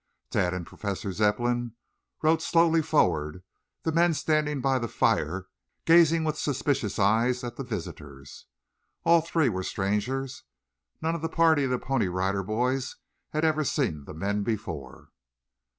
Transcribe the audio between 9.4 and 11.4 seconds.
were strangers. None of the